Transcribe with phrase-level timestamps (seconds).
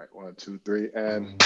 [0.00, 1.42] All right, one, two, three, and.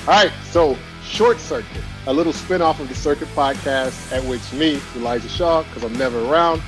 [0.00, 4.80] All right, so Short Circuit, a little spin-off of the Circuit podcast at which me,
[4.96, 6.60] Elijah Shaw, because I'm never around,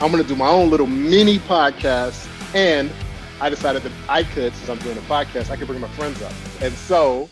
[0.00, 2.28] I'm going to do my own little mini podcast.
[2.54, 2.90] And
[3.42, 6.22] I decided that I could, since I'm doing a podcast, I could bring my friends
[6.22, 6.32] up.
[6.62, 7.28] And so,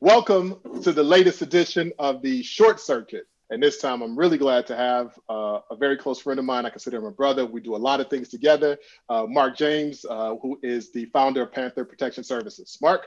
[0.00, 3.26] welcome to the latest edition of the Short Circuit.
[3.48, 6.66] And this time, I'm really glad to have uh, a very close friend of mine.
[6.66, 7.46] I consider him a brother.
[7.46, 8.76] We do a lot of things together.
[9.08, 12.76] Uh, Mark James, uh, who is the founder of Panther Protection Services.
[12.82, 13.06] Mark.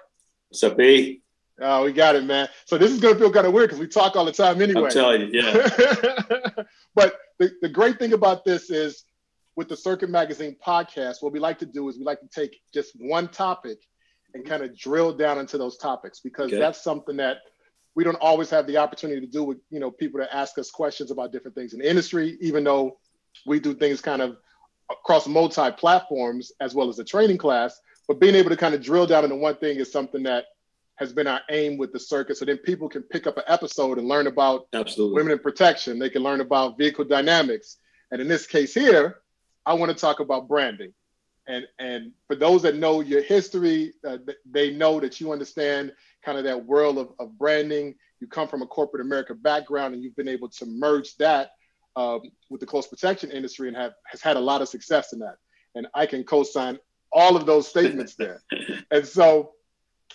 [0.49, 1.21] What's up, B?
[1.61, 2.47] Oh, we got it, man.
[2.65, 4.85] So this is gonna feel kind of weird because we talk all the time anyway.
[4.85, 6.63] I'm telling you, yeah.
[6.95, 9.03] but the, the great thing about this is
[9.57, 12.61] with the Circuit Magazine podcast, what we like to do is we like to take
[12.73, 13.79] just one topic
[14.33, 16.59] and kind of drill down into those topics because okay.
[16.59, 17.37] that's something that
[17.95, 20.71] we don't always have the opportunity to do with you know people that ask us
[20.71, 22.97] questions about different things in the industry, even though
[23.45, 24.37] we do things kind of
[24.91, 27.79] across multi platforms as well as a training class.
[28.07, 30.45] But being able to kind of drill down into one thing is something that
[30.95, 32.37] has been our aim with the circuit.
[32.37, 35.15] So then people can pick up an episode and learn about Absolutely.
[35.15, 35.97] women in protection.
[35.97, 37.77] They can learn about vehicle dynamics.
[38.11, 39.19] And in this case here,
[39.65, 40.93] I want to talk about branding.
[41.49, 44.19] And, and for those that know your history, uh,
[44.49, 45.91] they know that you understand
[46.23, 47.95] kind of that world of, of branding.
[48.19, 51.51] You come from a corporate America background and you've been able to merge that
[51.95, 55.19] um, with the close protection industry and have has had a lot of success in
[55.19, 55.37] that.
[55.73, 56.77] And I can co-sign
[57.11, 58.43] all of those statements there.
[58.91, 59.53] and so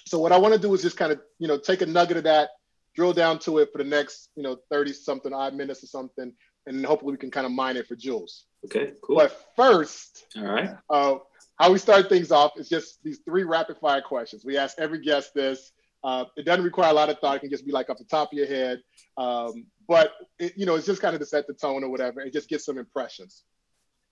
[0.07, 2.19] so what I want to do is just kind of, you know, take a nugget
[2.19, 2.51] of that,
[2.95, 6.33] drill down to it for the next, you know, 30 something odd minutes or something,
[6.67, 8.45] and hopefully we can kind of mine it for jewels.
[8.65, 9.17] Okay, cool.
[9.17, 10.71] But first, all right.
[10.89, 11.17] Uh,
[11.59, 14.45] how we start things off is just these three rapid fire questions.
[14.45, 15.73] We ask every guest this.
[16.03, 17.37] Uh, it doesn't require a lot of thought.
[17.37, 18.83] It can just be like off the top of your head.
[19.17, 22.21] Um, but it, you know, it's just kind of to set the tone or whatever,
[22.21, 23.45] and just get some impressions.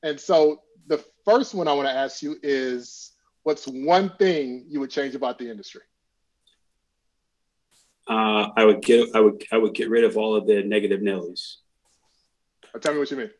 [0.03, 3.12] And so the first one I want to ask you is
[3.42, 5.83] what's one thing you would change about the industry?
[8.08, 11.01] Uh, I would get I would I would get rid of all of the negative
[11.01, 11.57] Nellies.
[12.74, 13.30] Uh, tell me what you mean.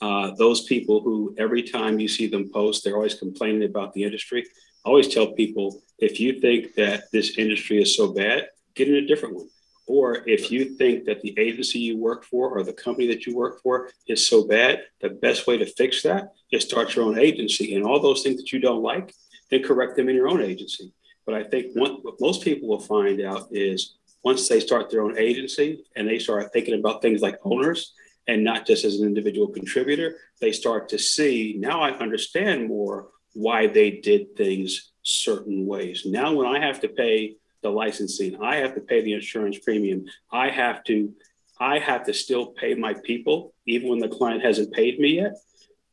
[0.00, 4.04] Uh, those people who every time you see them post, they're always complaining about the
[4.04, 4.44] industry.
[4.84, 8.96] I always tell people if you think that this industry is so bad, get in
[8.96, 9.48] a different one.
[9.86, 13.36] Or if you think that the agency you work for or the company that you
[13.36, 17.18] work for is so bad, the best way to fix that is start your own
[17.18, 17.74] agency.
[17.74, 19.14] And all those things that you don't like,
[19.50, 20.92] then correct them in your own agency.
[21.26, 25.18] But I think what most people will find out is once they start their own
[25.18, 27.92] agency and they start thinking about things like owners
[28.26, 33.08] and not just as an individual contributor, they start to see now I understand more
[33.34, 36.02] why they did things certain ways.
[36.06, 38.40] Now, when I have to pay the licensing.
[38.40, 40.04] I have to pay the insurance premium.
[40.30, 41.12] I have to
[41.58, 45.36] I have to still pay my people even when the client hasn't paid me yet.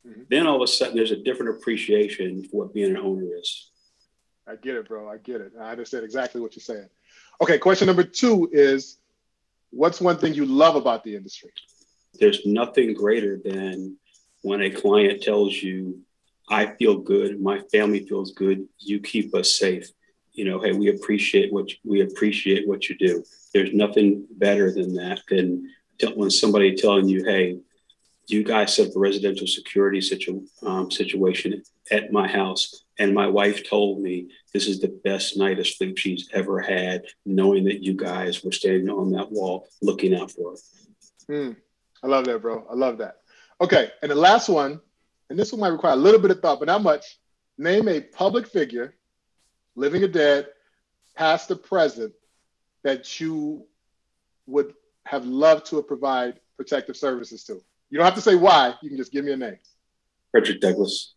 [0.05, 0.23] Mm-hmm.
[0.29, 3.71] Then all of a sudden there's a different appreciation for what being an owner is.
[4.47, 5.07] I get it, bro.
[5.07, 5.53] I get it.
[5.59, 6.89] I understand exactly what you're saying.
[7.41, 8.97] Okay, question number two is
[9.69, 11.51] what's one thing you love about the industry?
[12.19, 13.97] There's nothing greater than
[14.41, 16.01] when a client tells you,
[16.49, 19.89] I feel good, my family feels good, you keep us safe
[20.33, 23.23] you know, hey, we appreciate what you, we appreciate what you do.
[23.53, 25.69] There's nothing better than that than
[26.15, 27.59] when somebody telling you, hey,
[28.27, 31.61] you guys set up a residential security situ- um, situation
[31.91, 35.97] at my house, and my wife told me this is the best night of sleep
[35.97, 40.51] she's ever had, knowing that you guys were standing on that wall looking out for
[40.51, 40.57] her.
[41.29, 41.55] Mm,
[42.03, 42.65] I love that, bro.
[42.69, 43.17] I love that.
[43.59, 44.81] Okay, and the last one,
[45.29, 47.19] and this one might require a little bit of thought, but not much.
[47.57, 48.95] Name a public figure
[49.75, 50.47] living or dead,
[51.15, 52.13] past or present,
[52.83, 53.65] that you
[54.47, 54.73] would
[55.05, 57.61] have loved to provide protective services to?
[57.89, 58.75] You don't have to say why.
[58.81, 59.57] You can just give me a name.
[60.31, 61.13] Frederick Douglass.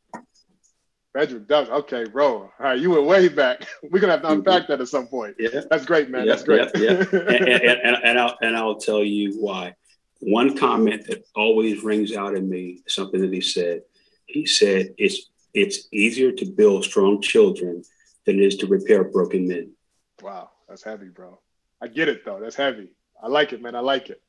[1.12, 1.70] Frederick Douglass.
[1.82, 2.34] Okay, bro.
[2.34, 3.66] All right, you went way back.
[3.82, 4.38] We're gonna have to mm-hmm.
[4.38, 5.36] unpack that at some point.
[5.38, 6.26] Yeah, that's great, man.
[6.26, 6.70] Yeah, that's great.
[6.74, 6.90] Yeah, yeah.
[7.12, 9.75] and, and, and, and, I'll and I'll tell you why.
[10.20, 13.82] One comment that always rings out in me, something that he said.
[14.26, 17.82] He said it's it's easier to build strong children
[18.26, 19.72] than it is to repair broken men.
[20.22, 21.38] Wow, that's heavy, bro.
[21.81, 22.40] I get it though.
[22.40, 22.90] That's heavy.
[23.22, 23.76] I like it, man.
[23.76, 24.22] I like it.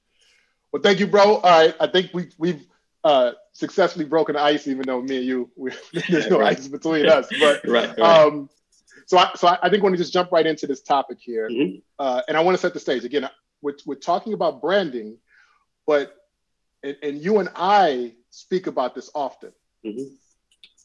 [0.71, 1.37] Well, thank you, bro.
[1.37, 2.65] All right, I think we we've
[3.03, 5.71] uh, successfully broken the ice, even though me and you we,
[6.09, 6.57] there's no right.
[6.57, 7.27] ice between us.
[7.39, 7.99] But right, right.
[7.99, 8.49] um,
[9.05, 11.49] so I so I think we want to just jump right into this topic here,
[11.49, 11.77] mm-hmm.
[11.99, 13.29] uh, and I want to set the stage again.
[13.61, 15.17] We're, we're talking about branding,
[15.87, 16.13] but
[16.83, 19.51] and, and you and I speak about this often.
[19.85, 20.13] Mm-hmm.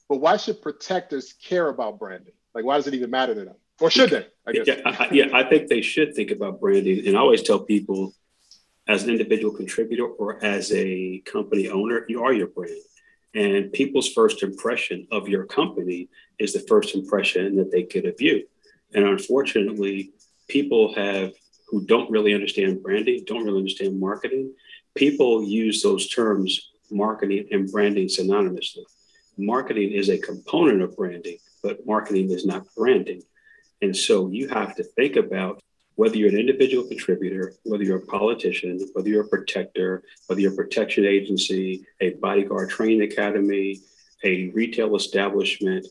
[0.08, 2.32] But why should protectors care about branding?
[2.55, 3.55] Like, why does it even matter to them?
[3.81, 4.26] Or should they?
[4.47, 4.67] I guess.
[4.67, 7.06] Yeah, I, yeah, I think they should think about branding.
[7.06, 8.12] And I always tell people,
[8.88, 12.75] as an individual contributor or as a company owner, you are your brand.
[13.35, 16.08] And people's first impression of your company
[16.38, 18.47] is the first impression that they get of you.
[18.93, 20.12] And unfortunately,
[20.49, 21.32] people have
[21.69, 24.52] who don't really understand branding, don't really understand marketing.
[24.94, 28.84] People use those terms marketing and branding synonymously.
[29.38, 33.22] Marketing is a component of branding, but marketing is not branding.
[33.82, 35.62] And so you have to think about
[35.94, 40.52] whether you're an individual contributor, whether you're a politician, whether you're a protector, whether you're
[40.52, 43.81] a protection agency, a bodyguard training academy,
[44.25, 45.87] a retail establishment,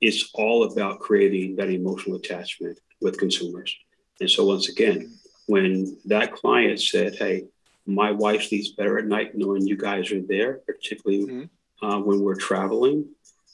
[0.00, 3.76] it's all about creating that emotional attachment with consumers.
[4.20, 5.12] And so, once again,
[5.46, 7.44] when that client said, Hey,
[7.86, 11.86] my wife sleeps better at night knowing you guys are there, particularly mm-hmm.
[11.86, 13.08] uh, when we're traveling,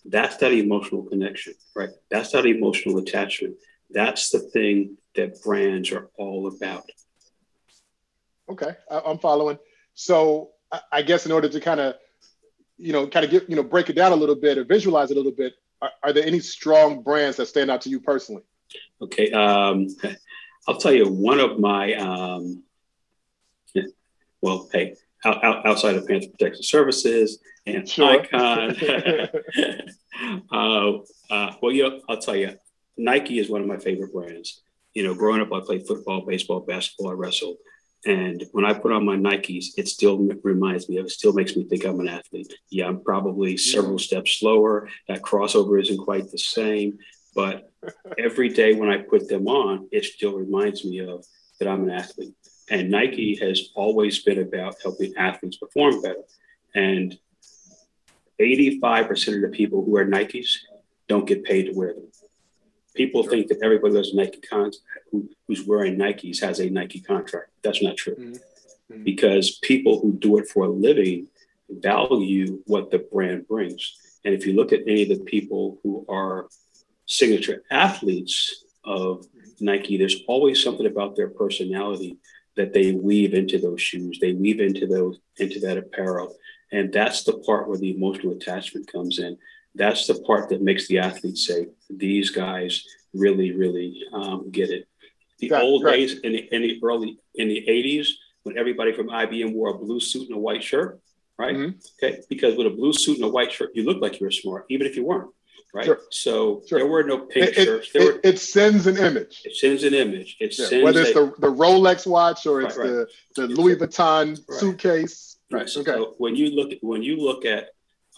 [0.04, 1.90] that's that emotional connection, right?
[2.10, 3.56] That's that emotional attachment.
[3.90, 6.88] That's the thing that brands are all about.
[8.48, 9.58] Okay, I'm following.
[9.94, 10.50] So
[10.92, 11.94] I guess in order to kind of,
[12.76, 15.10] you know, kind of get, you know, break it down a little bit or visualize
[15.10, 18.00] it a little bit, are, are there any strong brands that stand out to you
[18.00, 18.42] personally?
[19.00, 19.88] Okay, um,
[20.68, 22.62] I'll tell you one of my, um,
[24.46, 24.94] well, hey,
[25.24, 28.20] out, outside of Panther Protection Services and sure.
[28.20, 28.76] Icon.
[30.52, 30.92] uh,
[31.30, 32.56] uh, well, you know, I'll tell you,
[32.96, 34.62] Nike is one of my favorite brands.
[34.94, 37.56] You know, growing up, I played football, baseball, basketball, I wrestled.
[38.04, 41.56] And when I put on my Nikes, it still reminds me of, it still makes
[41.56, 42.54] me think I'm an athlete.
[42.70, 44.88] Yeah, I'm probably several steps slower.
[45.08, 46.98] That crossover isn't quite the same.
[47.34, 47.68] But
[48.18, 51.26] every day when I put them on, it still reminds me of
[51.58, 52.34] that I'm an athlete.
[52.68, 56.24] And Nike has always been about helping athletes perform better.
[56.74, 57.18] And
[58.40, 60.56] 85% of the people who wear Nikes
[61.08, 62.08] don't get paid to wear them.
[62.94, 64.72] People think that everybody who has a Nike con-
[65.10, 67.50] who, who's wearing Nikes has a Nike contract.
[67.62, 68.16] That's not true.
[68.16, 69.04] Mm-hmm.
[69.04, 71.28] Because people who do it for a living
[71.68, 73.94] value what the brand brings.
[74.24, 76.48] And if you look at any of the people who are
[77.06, 79.26] signature athletes of
[79.60, 82.18] Nike, there's always something about their personality
[82.56, 84.18] that they weave into those shoes.
[84.20, 86.34] They weave into those into that apparel.
[86.72, 89.38] And that's the part where the emotional attachment comes in.
[89.74, 94.88] That's the part that makes the athlete say, these guys really, really um, get it.
[95.38, 95.96] The right, old right.
[95.96, 98.08] days in the, in the early, in the 80s,
[98.42, 100.98] when everybody from IBM wore a blue suit and a white shirt,
[101.38, 101.54] right?
[101.54, 101.78] Mm-hmm.
[102.02, 102.20] Okay.
[102.28, 104.64] Because with a blue suit and a white shirt, you look like you were smart,
[104.70, 105.30] even if you weren't
[105.74, 105.84] right?
[105.84, 106.00] Sure.
[106.10, 106.78] So sure.
[106.78, 107.90] there were no pictures.
[107.94, 109.42] it, it, were, it sends an image.
[109.44, 110.36] It sends an image.
[110.40, 110.66] It yeah.
[110.66, 113.06] sends whether it's a, the, the Rolex watch or it's right, right.
[113.34, 114.58] the, the Louis Vuitton right.
[114.58, 115.38] suitcase.
[115.50, 115.62] Right.
[115.62, 115.84] Okay.
[115.84, 117.68] So when you look at when you look at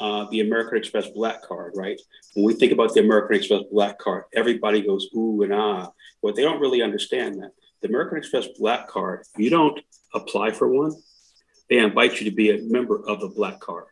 [0.00, 2.00] uh, the American Express Black Card, right?
[2.34, 5.90] When we think about the American Express Black Card, everybody goes ooh and ah,
[6.22, 7.50] but they don't really understand that
[7.82, 9.24] the American Express Black Card.
[9.36, 9.78] You don't
[10.14, 10.92] apply for one;
[11.68, 13.86] they invite you to be a member of the Black Card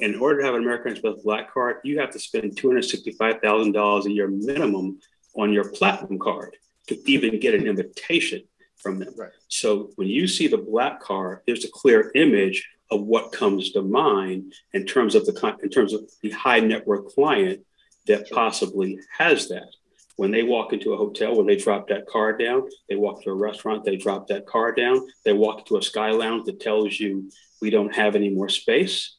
[0.00, 4.10] in order to have an American Express Black Card, you have to spend $265,000 a
[4.10, 4.98] year minimum
[5.36, 6.56] on your Platinum card
[6.88, 8.42] to even get an invitation
[8.76, 9.14] from them.
[9.16, 9.30] Right.
[9.48, 13.82] So when you see the Black Card, there's a clear image of what comes to
[13.82, 17.64] mind in terms of the in terms of the high net worth client
[18.06, 19.68] that possibly has that.
[20.16, 23.30] When they walk into a hotel, when they drop that card down, they walk to
[23.30, 26.98] a restaurant, they drop that card down, they walk to a sky lounge that tells
[26.98, 27.30] you
[27.62, 29.16] we don't have any more space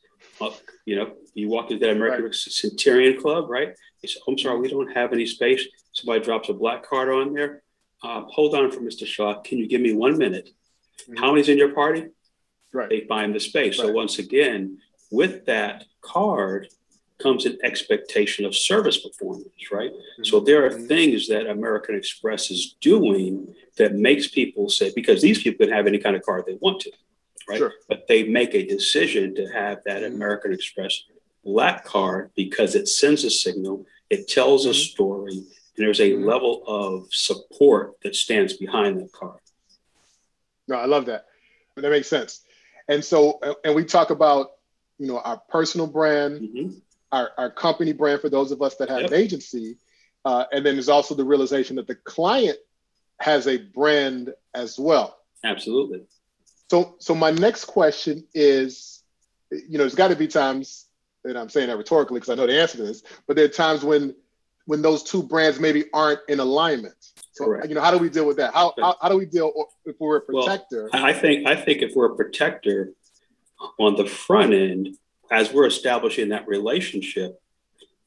[0.85, 2.35] you know, you walk into that American right.
[2.35, 3.73] Centurion Club, right?
[4.01, 5.65] They say, I'm sorry, we don't have any space.
[5.93, 7.63] Somebody drops a black card on there.
[8.03, 9.05] Uh, hold on for Mr.
[9.05, 9.41] Shaw.
[9.41, 10.49] Can you give me one minute?
[11.03, 11.17] Mm-hmm.
[11.17, 12.07] How many's in your party?
[12.73, 12.89] Right.
[12.89, 13.77] They find the space.
[13.77, 13.87] Right.
[13.87, 14.79] So once again,
[15.11, 16.69] with that card
[17.21, 19.91] comes an expectation of service performance, right?
[19.91, 20.23] Mm-hmm.
[20.23, 25.43] So there are things that American Express is doing that makes people say, because these
[25.43, 26.91] people can have any kind of card they want to
[27.47, 27.57] right?
[27.57, 27.73] Sure.
[27.87, 30.15] But they make a decision to have that mm-hmm.
[30.15, 31.03] American Express
[31.43, 34.77] black card because it sends a signal, it tells a mm-hmm.
[34.77, 35.45] story, and
[35.77, 36.25] there's a mm-hmm.
[36.25, 39.39] level of support that stands behind that card.
[40.67, 41.25] No, I love that.
[41.75, 42.41] That makes sense.
[42.87, 44.51] And so, and we talk about,
[44.99, 46.69] you know, our personal brand, mm-hmm.
[47.11, 49.11] our, our company brand for those of us that have yep.
[49.11, 49.77] an agency.
[50.23, 52.57] Uh, and then there's also the realization that the client
[53.19, 55.17] has a brand as well.
[55.43, 56.03] Absolutely.
[56.71, 59.03] So, so my next question is,
[59.51, 60.85] you know, there's got to be times,
[61.25, 63.49] and I'm saying that rhetorically because I know the answer to this, but there are
[63.49, 64.15] times when,
[64.67, 66.95] when those two brands maybe aren't in alignment.
[67.33, 67.67] So, Correct.
[67.67, 68.53] you know, how do we deal with that?
[68.53, 69.51] How, how, how do we deal
[69.83, 70.89] if we're a protector?
[70.93, 72.93] Well, I think, I think if we're a protector
[73.77, 74.95] on the front end,
[75.29, 77.37] as we're establishing that relationship,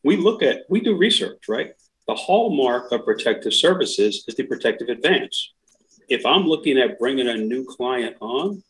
[0.03, 1.75] we look at, we do research, right?
[2.09, 5.53] The hallmark of protective services is the protective advance
[6.09, 8.63] if I'm looking at bringing a new client on,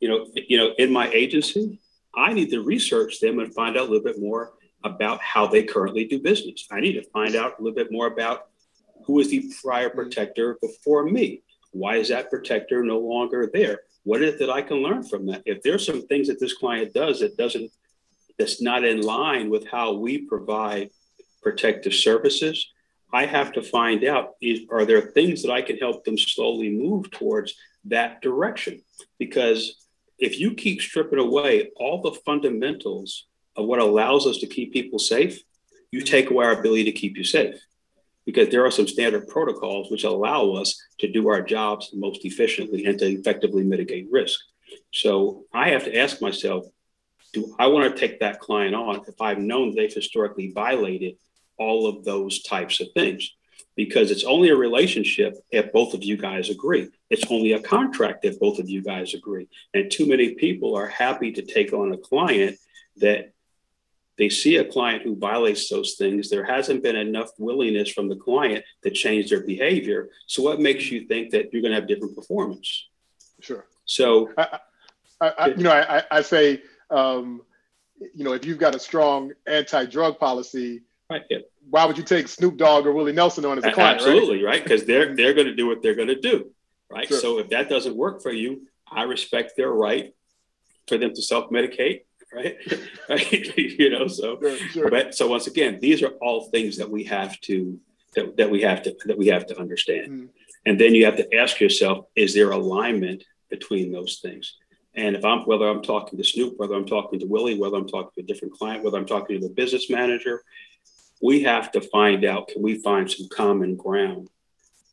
[0.00, 1.78] you know, you know, in my agency,
[2.14, 4.52] I need to research them and find out a little bit more
[4.84, 6.66] about how they currently do business.
[6.70, 8.48] I need to find out a little bit more about
[9.06, 11.42] who is the prior protector before me.
[11.70, 13.80] Why is that protector no longer there?
[14.04, 15.42] What is it that I can learn from that?
[15.46, 17.70] If there's some things that this client does that doesn't
[18.38, 20.90] that's not in line with how we provide
[21.42, 22.72] protective services,
[23.12, 26.70] I have to find out is, are there things that I can help them slowly
[26.70, 27.54] move towards
[27.84, 28.82] that direction?
[29.18, 29.86] Because
[30.18, 33.26] if you keep stripping away all the fundamentals
[33.56, 35.42] of what allows us to keep people safe,
[35.90, 37.56] you take away our ability to keep you safe.
[38.24, 42.86] Because there are some standard protocols which allow us to do our jobs most efficiently
[42.86, 44.40] and to effectively mitigate risk.
[44.92, 46.64] So I have to ask myself,
[47.32, 51.16] do I want to take that client on if I've known they've historically violated
[51.62, 53.34] all of those types of things?
[53.74, 56.88] Because it's only a relationship if both of you guys agree.
[57.08, 59.48] It's only a contract if both of you guys agree.
[59.72, 62.58] And too many people are happy to take on a client
[62.98, 63.32] that
[64.18, 66.28] they see a client who violates those things.
[66.28, 70.10] There hasn't been enough willingness from the client to change their behavior.
[70.26, 72.88] So, what makes you think that you're going to have different performance?
[73.40, 73.66] Sure.
[73.86, 74.58] So, I,
[75.20, 77.40] I, you know, I, I say um,
[78.14, 81.38] you know, if you've got a strong anti-drug policy, right, yeah.
[81.70, 84.00] why would you take Snoop Dogg or Willie Nelson on as a client?
[84.00, 84.62] Absolutely, right?
[84.62, 84.88] Because right?
[84.88, 86.50] they're they're going to do what they're going to do,
[86.90, 87.08] right?
[87.08, 87.18] Sure.
[87.18, 90.14] So if that doesn't work for you, I respect their right
[90.88, 92.02] for them to self-medicate,
[92.32, 92.56] right?
[93.08, 93.58] right?
[93.58, 94.90] you know, so sure, sure.
[94.90, 97.78] but so once again, these are all things that we have to
[98.14, 100.08] that, that we have to that we have to understand.
[100.08, 100.28] Mm.
[100.64, 104.56] And then you have to ask yourself, is there alignment between those things?
[104.94, 107.88] And if I'm whether I'm talking to Snoop, whether I'm talking to Willie, whether I'm
[107.88, 110.42] talking to a different client, whether I'm talking to the business manager,
[111.22, 114.28] we have to find out can we find some common ground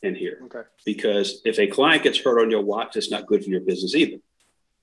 [0.01, 0.39] in here?
[0.45, 0.61] Okay.
[0.85, 3.95] Because if a client gets hurt on your watch, it's not good for your business
[3.95, 4.17] either.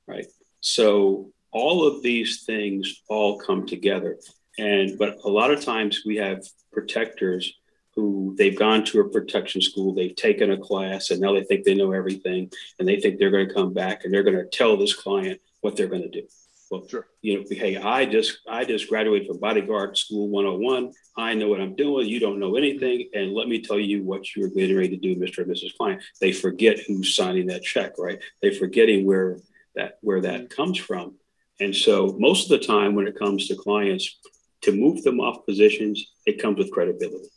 [0.06, 0.26] Right.
[0.60, 4.18] So all of these things all come together.
[4.58, 7.54] And but a lot of times we have protectors
[7.94, 11.64] who they've gone to a protection school, they've taken a class, and now they think
[11.64, 14.44] they know everything, and they think they're going to come back and they're going to
[14.44, 16.26] tell this client what they're going to do.
[16.70, 17.06] Well, sure.
[17.22, 20.92] you know, hey, I just I just graduated from bodyguard school 101.
[21.16, 22.08] I know what I'm doing.
[22.08, 25.14] You don't know anything, and let me tell you what you're getting ready to do,
[25.14, 25.38] Mr.
[25.38, 25.76] and Mrs.
[25.76, 26.02] Client.
[26.20, 28.18] They forget who's signing that check, right?
[28.42, 29.38] They're forgetting where
[29.76, 30.54] that where that mm-hmm.
[30.62, 31.14] comes from.
[31.60, 34.18] And so most of the time when it comes to clients,
[34.62, 37.28] to move them off positions, it comes with credibility.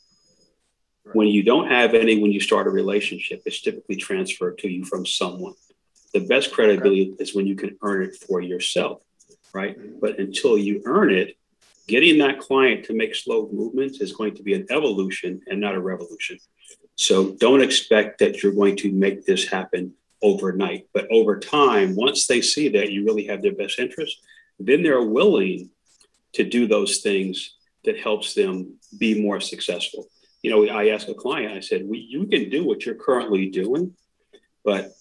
[1.13, 4.86] When you don't have any, when you start a relationship, it's typically transferred to you
[4.86, 5.53] from someone.
[6.13, 7.24] The best credibility okay.
[7.24, 9.01] is when you can earn it for yourself,
[9.53, 9.77] right?
[10.00, 11.38] But until you earn it,
[11.88, 15.75] getting that client to make slow movements is going to be an evolution and not
[15.75, 16.38] a revolution.
[16.96, 20.88] So don't expect that you're going to make this happen overnight.
[20.94, 24.18] But over time, once they see that you really have their best interest,
[24.60, 25.70] then they're willing
[26.34, 30.08] to do those things that helps them be more successful
[30.41, 33.48] you know, I asked a client, I said, we, you can do what you're currently
[33.50, 33.96] doing,
[34.63, 34.91] but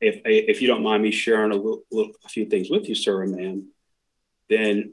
[0.00, 1.82] if, if you don't mind me sharing a, little,
[2.24, 3.68] a few things with you, sir and ma'am,
[4.48, 4.92] then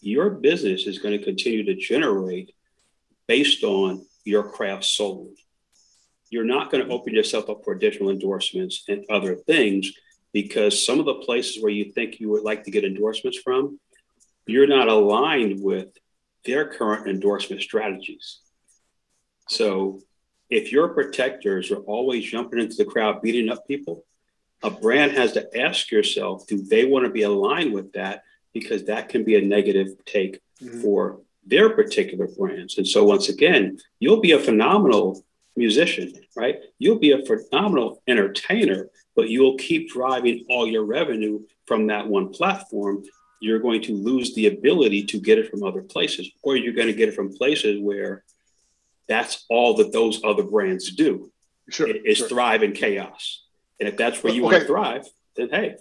[0.00, 2.52] your business is going to continue to generate
[3.26, 5.36] based on your craft solely.
[6.30, 9.92] You're not going to open yourself up for additional endorsements and other things
[10.32, 13.78] because some of the places where you think you would like to get endorsements from,
[14.46, 15.88] you're not aligned with
[16.44, 18.40] their current endorsement strategies.
[19.48, 20.00] So
[20.50, 24.04] if your protectors are always jumping into the crowd, beating up people,
[24.62, 28.24] a brand has to ask yourself, do they want to be aligned with that?
[28.52, 30.80] Because that can be a negative take mm-hmm.
[30.82, 32.78] for their particular brands.
[32.78, 35.24] And so once again, you'll be a phenomenal
[35.56, 36.60] musician, right?
[36.78, 42.30] You'll be a phenomenal entertainer, but you'll keep driving all your revenue from that one
[42.30, 43.02] platform.
[43.40, 46.86] You're going to lose the ability to get it from other places, or you're going
[46.86, 48.24] to get it from places where
[49.08, 51.30] that's all that those other brands do.
[51.68, 52.28] Sure, is sure.
[52.28, 53.44] thrive in chaos.
[53.82, 54.56] And if that's where you okay.
[54.56, 55.76] want to thrive, then hey.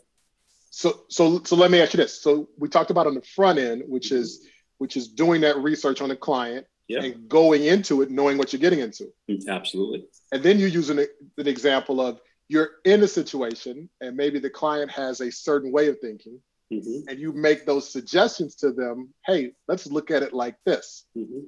[0.72, 2.20] So so so let me ask you this.
[2.20, 4.48] So we talked about on the front end, which is
[4.80, 7.04] which is doing that research on the client yeah.
[7.04, 9.14] and going into it knowing what you're getting into.
[9.30, 10.08] Mm, absolutely.
[10.32, 11.00] And then you use an,
[11.38, 15.88] an example of you're in a situation and maybe the client has a certain way
[15.88, 16.40] of thinking
[16.74, 17.08] mm-hmm.
[17.08, 21.40] and you make those suggestions to them hey let's look at it like this mm-hmm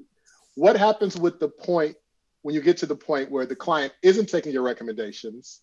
[0.55, 1.95] what happens with the point
[2.41, 5.61] when you get to the point where the client isn't taking your recommendations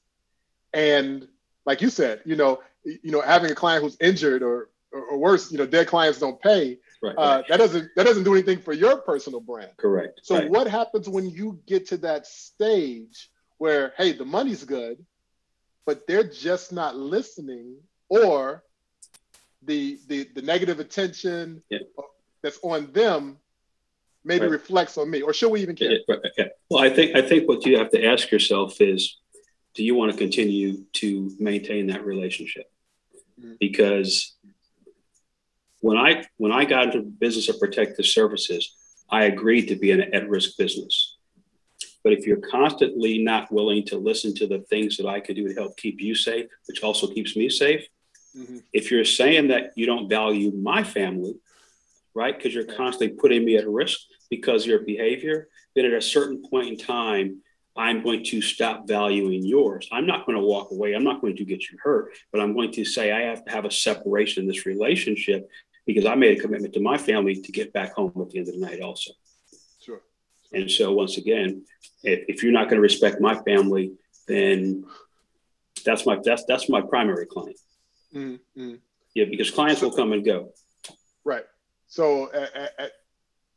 [0.72, 1.28] and
[1.66, 5.18] like you said you know you know having a client who's injured or or, or
[5.18, 7.44] worse you know dead clients don't pay right, uh, right.
[7.48, 10.50] that doesn't that doesn't do anything for your personal brand correct so right.
[10.50, 15.04] what happens when you get to that stage where hey, the money's good,
[15.84, 17.76] but they're just not listening,
[18.08, 18.64] or
[19.62, 21.80] the the the negative attention yeah.
[22.42, 23.36] that's on them
[24.24, 25.98] maybe reflects on me, or should we even care?
[26.38, 26.46] Yeah.
[26.70, 29.18] Well, I think I think what you have to ask yourself is,
[29.74, 32.70] do you want to continue to maintain that relationship?
[33.40, 33.54] Mm-hmm.
[33.60, 34.36] Because
[35.80, 38.74] when I when I got into the business of protective services,
[39.10, 41.16] I agreed to be an at-risk business.
[42.02, 45.48] But if you're constantly not willing to listen to the things that I can do
[45.48, 47.86] to help keep you safe, which also keeps me safe,
[48.36, 48.58] mm-hmm.
[48.72, 51.34] if you're saying that you don't value my family,
[52.14, 54.00] right, because you're constantly putting me at risk
[54.30, 57.42] because of your behavior, then at a certain point in time,
[57.76, 59.88] I'm going to stop valuing yours.
[59.92, 60.94] I'm not going to walk away.
[60.94, 63.52] I'm not going to get you hurt, but I'm going to say I have to
[63.52, 65.48] have a separation in this relationship
[65.86, 68.48] because I made a commitment to my family to get back home at the end
[68.48, 69.12] of the night also.
[69.84, 70.02] Sure.
[70.52, 71.64] And so once again,
[72.02, 73.92] if, if you're not going to respect my family,
[74.26, 74.84] then
[75.84, 77.58] that's my that's that's my primary client.
[78.14, 78.74] Mm-hmm.
[79.14, 80.52] Yeah, because clients so, will come and go.
[81.24, 81.44] Right.
[81.86, 82.86] So uh, uh,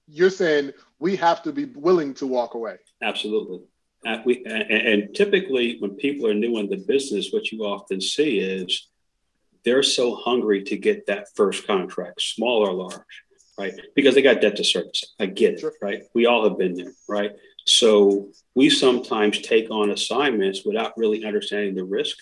[0.08, 2.78] you're saying we have to be willing to walk away.
[3.02, 3.62] Absolutely.
[4.06, 8.02] Uh, we, and, and typically, when people are new in the business, what you often
[8.02, 8.88] see is
[9.64, 13.02] they're so hungry to get that first contract, small or large,
[13.58, 13.74] right?
[13.96, 15.14] Because they got debt to service.
[15.20, 16.04] I get it, right?
[16.14, 17.32] We all have been there, right?
[17.66, 22.18] So we sometimes take on assignments without really understanding the risk.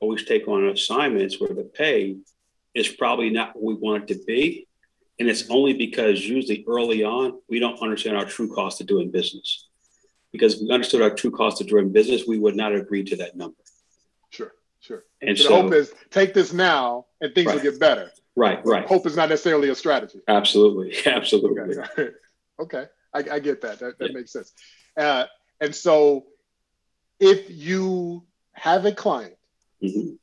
[0.00, 2.16] Always take on assignments where the pay
[2.74, 4.66] is probably not what we want it to be.
[5.18, 9.10] And it's only because usually early on, we don't understand our true cost of doing
[9.10, 9.65] business.
[10.36, 13.36] Because we understood our true cost of doing business, we would not agree to that
[13.36, 13.56] number.
[14.30, 14.52] Sure.
[14.80, 15.04] Sure.
[15.20, 17.56] And so, the hope is take this now and things right.
[17.56, 18.10] will get better.
[18.36, 18.86] Right, right.
[18.86, 20.20] Hope is not necessarily a strategy.
[20.28, 21.78] Absolutely, absolutely.
[21.78, 22.10] Okay,
[22.60, 22.84] okay.
[23.14, 23.78] I, I, get that.
[23.78, 24.14] That, that yeah.
[24.14, 24.52] makes sense.
[24.96, 25.24] Uh,
[25.60, 26.26] and so,
[27.18, 29.36] if you have a client,
[29.82, 30.16] mm-hmm.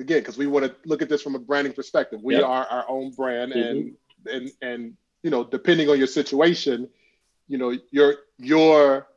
[0.00, 2.44] again, because we want to look at this from a branding perspective, we yep.
[2.44, 3.68] are our own brand, mm-hmm.
[3.68, 3.96] and
[4.32, 6.88] and and you know, depending on your situation,
[7.48, 9.08] you know, your your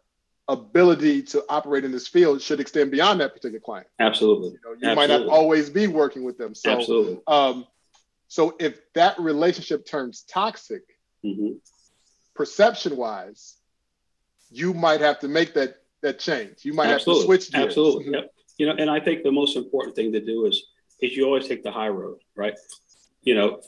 [0.48, 3.88] ability to operate in this field should extend beyond that particular client.
[4.00, 4.50] Absolutely.
[4.50, 4.96] You, know, you Absolutely.
[4.96, 6.56] might not always be working with them.
[6.56, 7.20] So, Absolutely.
[7.28, 7.66] Um,
[8.28, 10.84] so if that relationship turns toxic,
[11.24, 11.54] mm-hmm.
[12.34, 13.58] perception wise,
[14.50, 16.66] you might have to make that that change.
[16.66, 17.22] You might Absolutely.
[17.22, 17.68] have to switch gears.
[17.68, 18.06] Absolutely.
[18.06, 18.14] Mm-hmm.
[18.16, 18.34] Yep.
[18.58, 20.64] You know, and I think the most important thing to do is
[21.00, 22.58] is you always take the high road, right?
[23.24, 23.62] You know,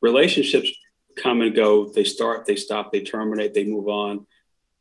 [0.00, 0.70] relationships
[1.16, 1.86] come and go.
[1.86, 4.26] They start, they stop, they terminate, they move on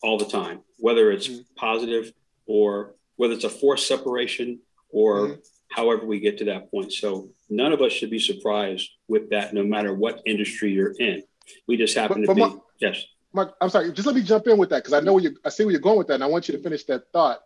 [0.01, 1.41] all the time, whether it's mm-hmm.
[1.55, 2.11] positive
[2.45, 5.39] or whether it's a forced separation or mm-hmm.
[5.69, 6.93] however we get to that point.
[6.93, 11.23] So none of us should be surprised with that, no matter what industry you're in.
[11.67, 13.03] We just happen but, to be yes.
[13.33, 13.91] Mark, I'm sorry.
[13.91, 15.35] Just let me jump in with that because I know you.
[15.43, 17.39] I see where you're going with that, and I want you to finish that thought.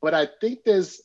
[0.00, 1.02] But I think there's,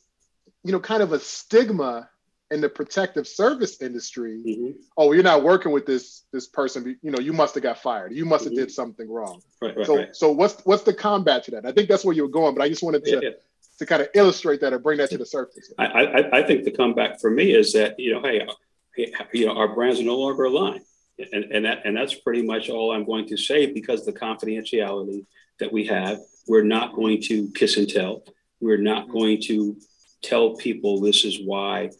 [0.62, 2.08] you know, kind of a stigma
[2.54, 4.70] in the protective service industry, mm-hmm.
[4.96, 6.96] oh, you're not working with this this person.
[7.02, 8.12] You know, you must have got fired.
[8.12, 8.62] You must have mm-hmm.
[8.62, 9.42] did something wrong.
[9.60, 10.16] Right, right, so, right.
[10.16, 11.66] so what's what's the combat to that?
[11.66, 13.30] I think that's where you were going, but I just wanted to yeah, yeah.
[13.80, 15.74] to kind of illustrate that or bring that to the surface.
[15.78, 18.46] I, I, I think the comeback for me is that you know, hey,
[19.32, 20.84] you know, our brands are no longer aligned,
[21.32, 25.26] and and that and that's pretty much all I'm going to say because the confidentiality
[25.58, 28.22] that we have, we're not going to kiss and tell.
[28.60, 29.12] We're not mm-hmm.
[29.12, 29.76] going to
[30.22, 31.90] tell people this is why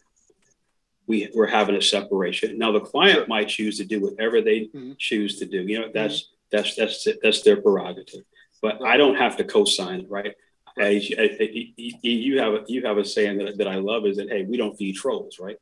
[1.07, 2.57] we we're having a separation.
[2.57, 3.27] Now the client sure.
[3.27, 4.93] might choose to do whatever they mm-hmm.
[4.97, 5.61] choose to do.
[5.61, 6.57] You know, that's mm-hmm.
[6.57, 8.23] that's that's that's their prerogative.
[8.61, 8.83] But.
[8.83, 10.33] I don't have to co-sign it, right?
[10.77, 14.43] As, you have a, you have a saying that, that I love is that hey,
[14.43, 15.57] we don't feed trolls, right?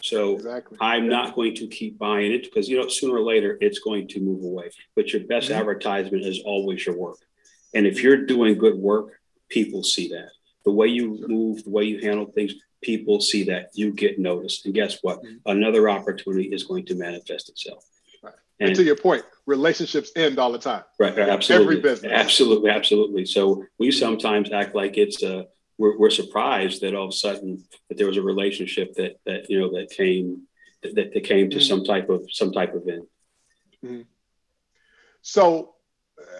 [0.00, 0.76] So exactly.
[0.80, 1.10] I'm yeah.
[1.10, 4.20] not going to keep buying it because you know sooner or later it's going to
[4.20, 4.70] move away.
[4.94, 5.58] But your best mm-hmm.
[5.58, 7.18] advertisement is always your work,
[7.72, 10.30] and if you're doing good work, people see that.
[10.64, 14.66] The way you move, the way you handle things, people see that you get noticed.
[14.66, 15.22] And guess what?
[15.22, 15.36] Mm-hmm.
[15.46, 17.84] Another opportunity is going to manifest itself.
[18.22, 18.34] Right.
[18.60, 20.84] And, and, to your point, relationships end all the time.
[20.98, 21.18] Right.
[21.18, 21.66] Absolutely.
[21.66, 22.12] Every business.
[22.14, 22.70] Absolutely.
[22.70, 23.26] Absolutely.
[23.26, 25.42] So we sometimes act like it's a, uh,
[25.76, 29.50] we're, we're surprised that all of a sudden that there was a relationship that, that,
[29.50, 30.42] you know, that came,
[30.84, 31.64] that, that came to mm-hmm.
[31.64, 33.06] some type of, some type of end.
[33.84, 34.02] Mm-hmm.
[35.22, 35.74] So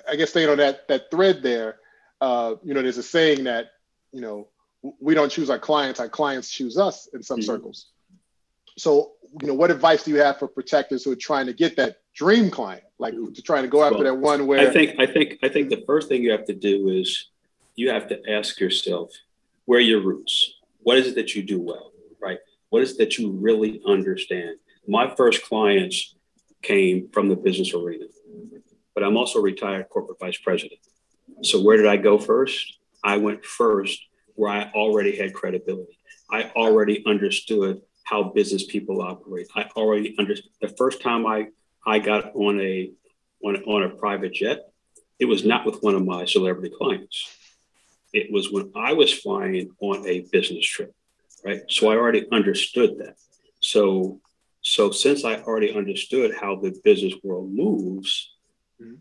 [0.08, 1.78] I guess staying on that, that thread there,
[2.20, 3.70] uh, you know, there's a saying that,
[4.12, 4.48] you know,
[5.00, 7.46] we don't choose our clients, our clients choose us in some mm-hmm.
[7.46, 7.86] circles.
[8.76, 11.76] So, you know, what advice do you have for protectors who are trying to get
[11.76, 14.98] that dream client, like to trying to go after well, that one where I think
[14.98, 17.30] I think I think the first thing you have to do is
[17.74, 19.10] you have to ask yourself
[19.64, 20.54] where your roots.
[20.82, 22.38] What is it that you do well, right?
[22.68, 24.56] What is it that you really understand?
[24.86, 26.14] My first clients
[26.62, 28.06] came from the business arena,
[28.94, 30.80] but I'm also a retired corporate vice president.
[31.42, 32.78] So where did I go first?
[33.02, 34.00] I went first
[34.34, 35.98] where I already had credibility.
[36.30, 39.48] I already understood how business people operate.
[39.54, 41.48] I already understood the first time I,
[41.86, 42.90] I got on a
[43.44, 44.70] on, on a private jet,
[45.18, 47.36] it was not with one of my celebrity clients.
[48.12, 50.94] It was when I was flying on a business trip,
[51.44, 51.62] right?
[51.68, 53.16] So I already understood that.
[53.60, 54.20] So
[54.62, 58.32] so since I already understood how the business world moves,
[58.80, 58.94] mm-hmm.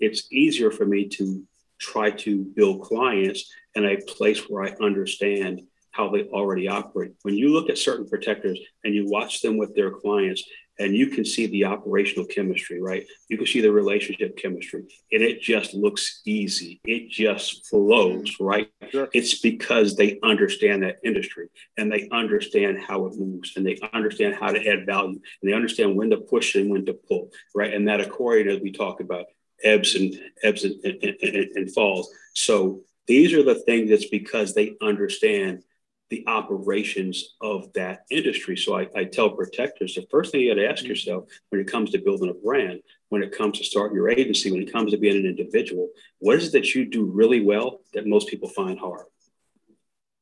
[0.00, 1.44] it's easier for me to
[1.78, 5.62] try to build clients in a place where I understand
[5.92, 7.12] how they already operate.
[7.22, 10.42] When you look at certain protectors and you watch them with their clients,
[10.78, 13.06] and you can see the operational chemistry, right?
[13.28, 16.80] You can see the relationship chemistry, and it just looks easy.
[16.84, 18.70] It just flows, right?
[18.90, 19.08] Sure.
[19.12, 24.34] It's because they understand that industry and they understand how it moves and they understand
[24.34, 27.72] how to add value and they understand when to push and when to pull, right?
[27.72, 29.26] And that accordion, as we talk about,
[29.64, 32.12] ebbs and ebbs and, and, and, and falls.
[32.34, 35.62] So these are the things that's because they understand
[36.08, 38.56] the operations of that industry.
[38.56, 40.90] So I, I, tell protectors the first thing you got to ask mm-hmm.
[40.90, 44.52] yourself when it comes to building a brand, when it comes to starting your agency,
[44.52, 45.88] when it comes to being an individual,
[46.18, 49.06] what is it that you do really well that most people find hard?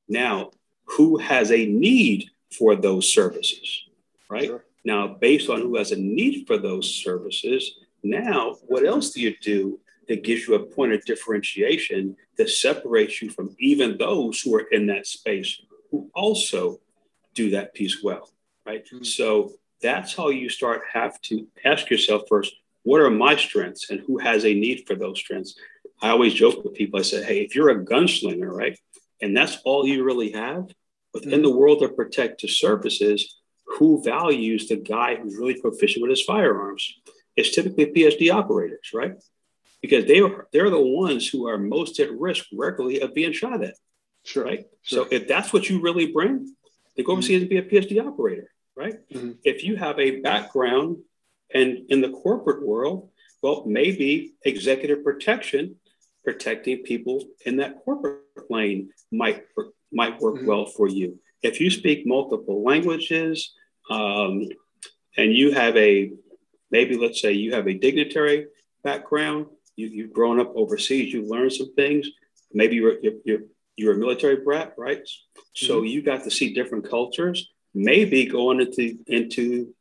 [0.09, 0.53] Now,
[0.85, 3.85] who has a need for those services,
[4.31, 4.47] right?
[4.47, 4.65] Sure.
[4.85, 9.35] Now, based on who has a need for those services, now what else do you
[9.43, 14.55] do that gives you a point of differentiation that separates you from even those who
[14.55, 16.81] are in that space who also
[17.35, 18.31] do that piece well,
[18.67, 18.85] right?
[18.85, 19.05] Mm-hmm.
[19.05, 24.01] So that's how you start have to ask yourself first, what are my strengths and
[24.01, 25.55] who has a need for those strengths?
[26.03, 26.99] I always joke with people.
[26.99, 28.79] I say, hey, if you're a gunslinger, right,
[29.23, 30.69] and that's all you really have
[31.13, 31.43] within mm-hmm.
[31.43, 37.01] the world of protective services, who values the guy who's really proficient with his firearms?
[37.37, 39.15] It's typically PSD operators, right?
[39.83, 43.63] Because they are they're the ones who are most at risk regularly of being shot
[43.63, 43.75] at.
[44.25, 44.45] Sure.
[44.45, 44.67] Right.
[44.83, 45.05] Sure.
[45.05, 46.55] So if that's what you really bring,
[46.97, 47.57] then go overseas mm-hmm.
[47.57, 48.51] and be a PSD operator.
[48.77, 48.95] Right.
[49.13, 49.33] Mm-hmm.
[49.45, 50.99] If you have a background
[51.53, 53.11] and in the corporate world,
[53.43, 55.77] well, maybe executive protection,
[56.25, 59.45] protecting people in that corporate lane might
[59.93, 60.47] might work mm-hmm.
[60.47, 61.21] well for you.
[61.43, 63.53] If you speak multiple languages,
[63.91, 64.49] um,
[65.17, 66.13] and you have a
[66.75, 68.49] maybe let's say you have a dignitary
[68.83, 72.09] background, you, you've grown up overseas, you've learned some things.
[72.53, 73.43] Maybe you're, you're,
[73.77, 75.03] you're a military brat, right?
[75.55, 75.87] So mm-hmm.
[75.87, 77.39] you got to see different cultures.
[77.75, 79.75] Maybe going into into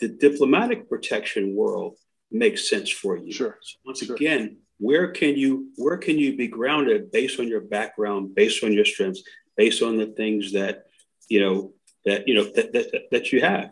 [0.00, 1.92] the diplomatic protection world
[2.30, 3.32] makes sense for you.
[3.32, 3.56] Sure.
[3.60, 4.14] So once sure.
[4.14, 4.44] again,
[4.78, 8.84] where can you where can you be grounded based on your background, based on your
[8.92, 9.22] strengths,
[9.56, 10.74] based on the things that
[11.28, 11.56] you know
[12.06, 13.70] that you know that that, that you have,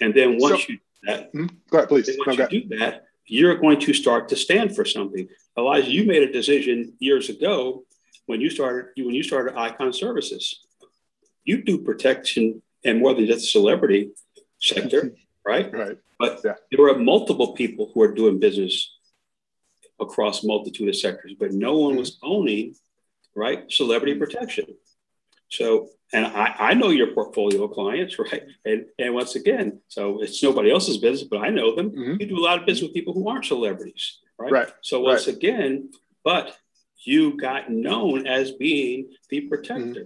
[0.00, 1.46] and then once so, you that, mm-hmm.
[1.70, 2.10] go ahead, please.
[2.26, 5.28] Once you do that, you're going to start to stand for something.
[5.56, 7.84] Elijah, you made a decision years ago
[8.26, 10.64] when you started when you started Icon Services.
[11.44, 14.10] You do protection and more than just celebrity
[14.60, 15.14] sector,
[15.46, 15.72] right?
[15.72, 15.98] Right.
[16.18, 16.54] But yeah.
[16.70, 18.94] there are multiple people who are doing business
[20.00, 22.74] across multitude of sectors, but no one was owning
[23.34, 24.66] right celebrity protection.
[25.48, 28.42] So, and I, I know your portfolio of clients, right?
[28.64, 31.90] And and once again, so it's nobody else's business, but I know them.
[31.90, 32.20] Mm-hmm.
[32.20, 34.52] You do a lot of business with people who aren't celebrities, right?
[34.52, 34.68] Right.
[34.82, 35.36] So once right.
[35.36, 35.90] again,
[36.24, 36.56] but
[37.04, 40.02] you got known as being the protector, mm-hmm.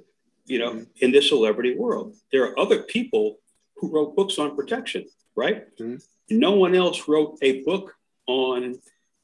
[0.46, 0.83] you know, mm-hmm.
[1.00, 2.14] in this celebrity world.
[2.31, 3.38] There are other people
[3.76, 5.66] who wrote books on protection, right?
[5.78, 5.96] Mm-hmm.
[6.38, 7.94] No one else wrote a book
[8.26, 8.76] on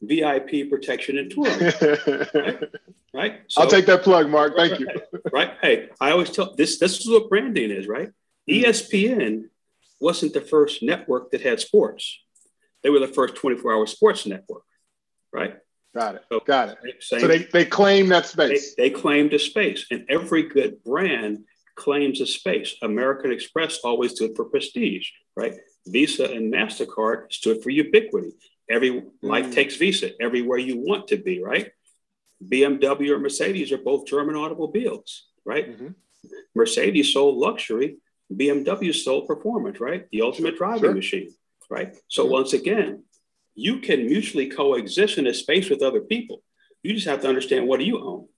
[0.02, 1.58] VIP protection and touring.
[2.34, 2.64] right?
[3.14, 3.40] Right?
[3.48, 4.54] So, I'll take that plug, Mark.
[4.56, 4.88] Thank you.
[5.32, 5.54] right.
[5.60, 8.08] Hey, I always tell this this is what branding is, right?
[8.48, 8.70] Mm-hmm.
[8.70, 9.44] ESPN
[10.00, 12.20] wasn't the first network that had sports.
[12.82, 14.62] They were the first 24 hour sports network,
[15.32, 15.56] right?
[15.94, 16.24] Got it.
[16.30, 16.78] So, Got it.
[17.00, 18.74] Same, so they, they claim that space.
[18.76, 21.44] They, they claimed a space, and every good brand
[21.76, 22.74] claims a space.
[22.82, 25.54] American Express always stood for prestige, right?
[25.86, 28.32] Visa and MasterCard stood for ubiquity.
[28.70, 29.10] Every mm.
[29.22, 31.70] life takes Visa everywhere you want to be, right?
[32.44, 35.70] BMW or Mercedes are both German automobiles, right?
[35.70, 35.88] Mm-hmm.
[36.54, 37.96] Mercedes sold luxury,
[38.32, 40.06] BMW sold performance, right?
[40.10, 40.94] The ultimate driving sure.
[40.94, 41.34] machine,
[41.70, 41.96] right?
[42.08, 42.32] So mm-hmm.
[42.32, 43.04] once again,
[43.54, 46.42] you can mutually coexist in a space with other people.
[46.82, 48.28] You just have to understand what do you own.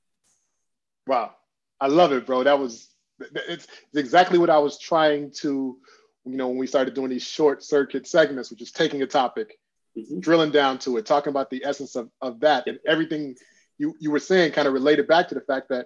[1.07, 1.35] Wow,
[1.79, 2.45] I love it, bro.
[2.45, 2.89] That was
[3.21, 5.79] it's, it's exactly what I was trying to,
[6.25, 9.59] you know, when we started doing these short circuit segments, which is taking a topic,
[9.97, 10.21] mm-hmm.
[10.21, 13.37] drilling down to it, talking about the essence of, of that, and everything
[13.81, 15.85] you you were saying kind of related back to the fact that,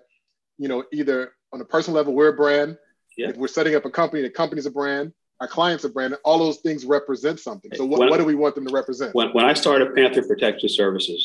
[0.58, 1.18] you know, either
[1.52, 2.76] on a personal level we're a brand,
[3.16, 3.28] yeah.
[3.30, 6.38] if we're setting up a company, the company's a brand, our clients are branded, all
[6.38, 7.70] those things represent something.
[7.74, 9.14] So what, when, what do we want them to represent?
[9.14, 11.22] When, when I started Panther Protection Services,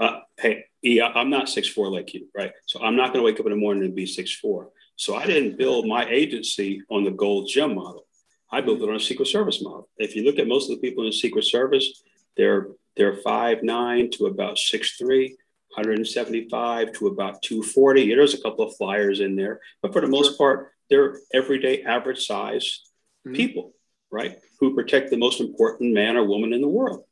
[0.00, 2.52] uh, hey, yeah, I'm not six four like you, right?
[2.66, 4.70] So I'm not going to wake up in the morning and be six four.
[4.96, 8.06] So I didn't build my agency on the Gold's Gym model.
[8.50, 9.88] I built it on a Secret Service model.
[9.96, 12.02] If you look at most of the people in the Secret Service,
[12.36, 15.36] they're they're five nine to about six three.
[15.74, 18.14] 175 to about 240.
[18.14, 22.26] There's a couple of flyers in there, but for the most part, they're everyday average
[22.26, 22.82] size
[23.26, 23.34] mm-hmm.
[23.34, 23.72] people,
[24.10, 24.38] right?
[24.60, 27.04] Who protect the most important man or woman in the world,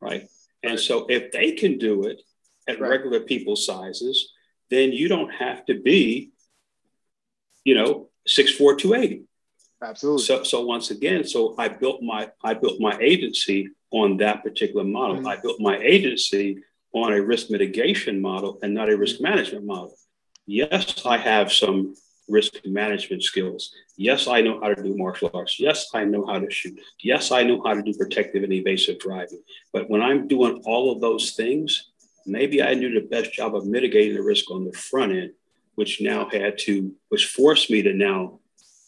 [0.00, 0.28] right?
[0.62, 2.22] And so if they can do it
[2.66, 2.90] at right.
[2.90, 4.32] regular people sizes,
[4.70, 6.30] then you don't have to be,
[7.64, 9.24] you know, 6'4, 280.
[9.82, 10.24] Absolutely.
[10.24, 14.84] So, so once again, so I built my I built my agency on that particular
[14.84, 15.18] model.
[15.18, 15.28] Mm-hmm.
[15.28, 16.58] I built my agency
[16.92, 19.94] on a risk mitigation model and not a risk management model.
[20.46, 21.94] Yes, I have some
[22.28, 23.74] risk management skills.
[23.96, 25.58] Yes, I know how to do martial arts.
[25.58, 26.78] Yes, I know how to shoot.
[27.02, 29.42] Yes, I know how to do protective and evasive driving.
[29.72, 31.90] But when I'm doing all of those things,
[32.26, 35.32] maybe I do the best job of mitigating the risk on the front end,
[35.74, 38.40] which now had to, which forced me to now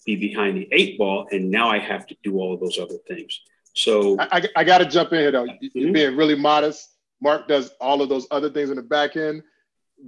[0.05, 1.27] be behind the eight ball.
[1.31, 3.41] And now I have to do all of those other things.
[3.75, 5.45] So I, I, I got to jump in here though.
[5.45, 5.93] You're mm-hmm.
[5.93, 6.89] being really modest.
[7.21, 9.43] Mark does all of those other things in the back end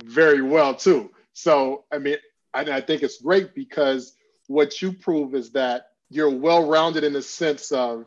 [0.04, 1.10] very well too.
[1.32, 2.16] So, I mean,
[2.54, 4.14] and I think it's great because
[4.46, 8.06] what you prove is that you're well rounded in the sense of,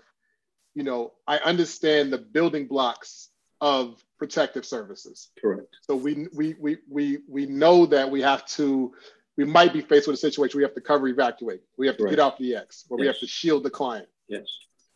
[0.74, 3.30] you know, I understand the building blocks
[3.62, 5.30] of protective services.
[5.42, 5.76] Correct.
[5.82, 8.94] So we we we we we know that we have to
[9.38, 11.62] we might be faced with a situation where we have to cover evacuate.
[11.78, 13.02] We have to get off the X, where yes.
[13.02, 14.08] we have to shield the client.
[14.28, 14.48] Yes.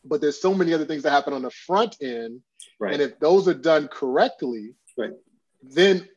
[0.05, 2.41] But there's so many other things that happen on the front end.
[2.79, 2.93] Right.
[2.93, 5.11] And if those are done correctly, right.
[5.61, 6.07] then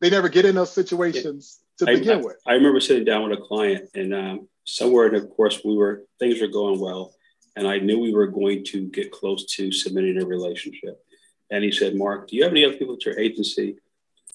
[0.00, 2.36] they never get in those situations to I, begin I, with.
[2.46, 6.04] I remember sitting down with a client, and um, somewhere in the course, we were
[6.18, 7.14] things were going well,
[7.56, 11.02] and I knew we were going to get close to submitting a relationship.
[11.50, 13.76] And he said, "Mark, do you have any other people at your agency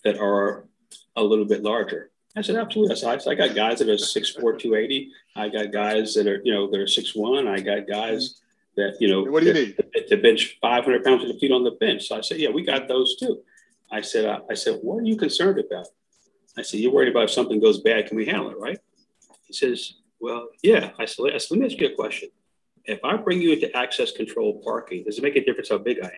[0.04, 0.68] that are
[1.16, 4.60] a little bit larger?" I said, "Absolutely." I said, "I got guys that are 6'4",
[4.60, 5.12] 280.
[5.36, 7.48] I got guys that are you know that are 6'1".
[7.48, 8.42] I got guys."
[8.78, 9.78] That you know, what do you need
[10.10, 12.08] to bench 500 pounds of feet on the bench?
[12.08, 13.42] So I said, "Yeah, we got those too."
[13.92, 15.88] I said, uh, "I said, what are you concerned about?"
[16.58, 18.80] I said, You're worried about if something goes bad, can we handle it, right?
[19.44, 20.92] He says, Well, yeah.
[21.00, 22.30] I said, Let me ask you a question.
[22.86, 26.00] If I bring you into access control parking, does it make a difference how big
[26.02, 26.12] I am?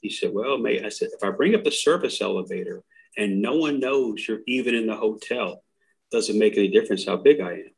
[0.00, 2.82] He said, Well, mate, I said, if I bring up the service elevator
[3.16, 5.62] and no one knows you're even in the hotel,
[6.10, 7.70] does it make any difference how big I am?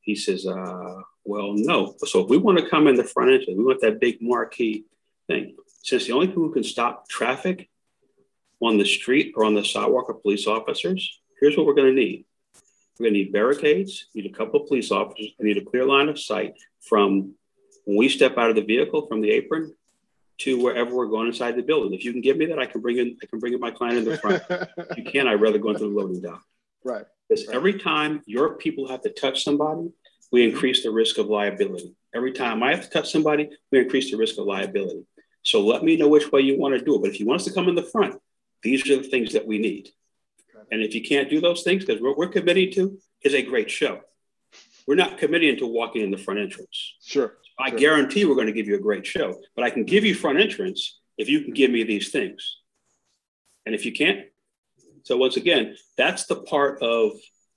[0.00, 1.94] He says, uh, Well, no.
[1.98, 4.84] So if we want to come in the front entrance, we want that big marquee
[5.26, 5.56] thing.
[5.82, 7.68] Since the only people who can stop traffic
[8.60, 12.00] on the street or on the sidewalk are police officers, here's what we're going to
[12.00, 12.24] need.
[12.98, 15.84] We're going to need barricades, need a couple of police officers, we need a clear
[15.84, 17.34] line of sight from
[17.84, 19.74] when we step out of the vehicle from the apron
[20.38, 21.94] to wherever we're going inside the building.
[21.94, 23.70] If you can give me that, I can bring in I can bring in my
[23.70, 24.42] client in the front.
[24.50, 26.42] if you can't, I'd rather go into the loading dock.
[26.84, 27.04] Right.
[27.28, 27.56] Because right.
[27.56, 29.90] every time your people have to touch somebody,
[30.34, 31.94] we increase the risk of liability.
[32.12, 35.06] Every time I have to touch somebody, we increase the risk of liability.
[35.44, 37.02] So let me know which way you want to do it.
[37.02, 38.16] But if you want us to come in the front,
[38.60, 39.90] these are the things that we need.
[40.72, 43.70] And if you can't do those things, because what we're committing to is a great
[43.70, 44.00] show.
[44.88, 46.96] We're not committing to walking in the front entrance.
[47.00, 47.34] Sure.
[47.56, 47.78] I sure.
[47.78, 50.40] guarantee we're going to give you a great show, but I can give you front
[50.40, 52.56] entrance if you can give me these things.
[53.66, 54.26] And if you can't,
[55.04, 57.12] so once again, that's the part of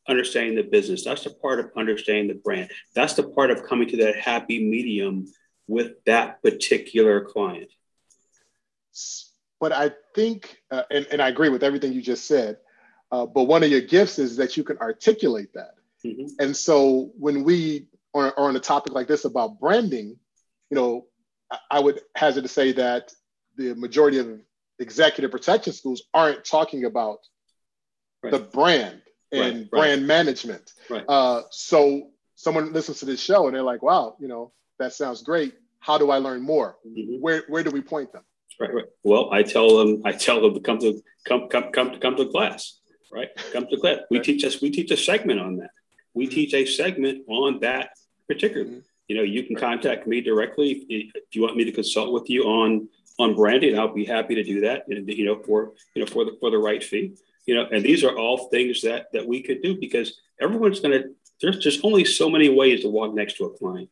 [0.08, 1.04] understanding the business.
[1.04, 2.70] That's the part of understanding the brand.
[2.96, 5.28] That's the part of coming to that happy medium
[5.67, 7.72] with that particular client.
[9.60, 12.58] But I think, uh, and, and I agree with everything you just said,
[13.12, 15.76] uh, but one of your gifts is that you can articulate that.
[16.06, 16.28] Mm-hmm.
[16.39, 20.17] And so when we are, are, on a topic like this about branding,
[20.70, 21.06] you know,
[21.52, 23.13] I, I would hazard to say that
[23.56, 24.39] the majority of
[24.80, 27.20] executive protection schools aren't talking about
[28.24, 28.32] right.
[28.32, 30.08] the brand and right, brand right.
[30.08, 30.72] management.
[31.08, 35.24] Uh, so someone listens to this show and they're like, wow, you know, that sounds
[35.24, 35.54] great.
[35.80, 36.78] How do I learn more?
[36.88, 37.22] Mm-hmm.
[37.22, 38.24] Where, where do we point them?
[38.60, 38.86] Right, right.
[39.04, 42.16] Well, I tell them, I tell them to come to come come come to come
[42.16, 42.80] to class.
[43.12, 44.00] Right, come to class.
[44.10, 44.26] We right.
[44.26, 44.62] teach us.
[44.62, 45.70] We teach a segment on that.
[46.16, 46.34] We mm-hmm.
[46.34, 47.92] teach a segment on that
[48.28, 48.66] particular.
[48.66, 48.80] Mm-hmm.
[49.08, 52.30] You know, you can contact me directly if, if you want me to consult with
[52.30, 53.78] you on on branding.
[53.78, 54.86] I'll be happy to do that.
[54.88, 57.16] And you know, for you know, for the for the right fee.
[57.48, 61.02] You know, and these are all things that that we could do because everyone's going
[61.02, 61.10] to.
[61.42, 63.90] There's just only so many ways to walk next to a client,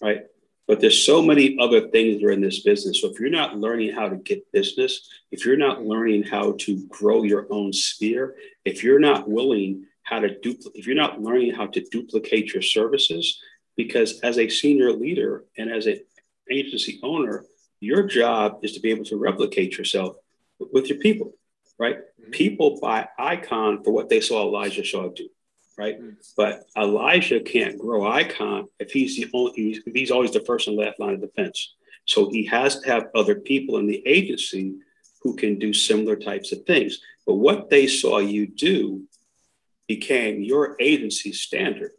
[0.00, 0.26] right?
[0.68, 3.00] But there's so many other things that are in this business.
[3.00, 6.86] So if you're not learning how to get business, if you're not learning how to
[6.88, 11.54] grow your own sphere, if you're not willing how to duplicate, if you're not learning
[11.54, 13.40] how to duplicate your services,
[13.76, 16.00] because as a senior leader and as an
[16.50, 17.46] agency owner,
[17.80, 20.16] your job is to be able to replicate yourself
[20.58, 21.37] with your people.
[21.78, 21.98] Right?
[21.98, 22.30] Mm-hmm.
[22.30, 25.28] People buy Icon for what they saw Elijah Shaw do,
[25.76, 26.00] right?
[26.00, 26.14] Mm-hmm.
[26.36, 29.52] But Elijah can't grow Icon if he's the only,
[29.86, 31.74] if he's always the first and last line of defense.
[32.04, 34.76] So he has to have other people in the agency
[35.22, 37.00] who can do similar types of things.
[37.26, 39.02] But what they saw you do
[39.86, 41.92] became your agency standard.